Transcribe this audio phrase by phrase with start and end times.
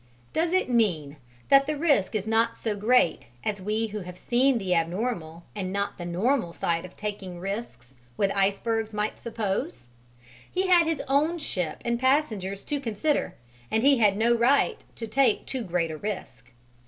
[0.33, 1.17] Does it mean
[1.49, 5.71] that the risk is not so great as we who have seen the abnormal and
[5.71, 9.89] not the normal side of taking risks with icebergs might suppose?
[10.51, 13.35] He had his own ship and passengers to consider,
[13.69, 16.51] and he had no right to take too great a risk.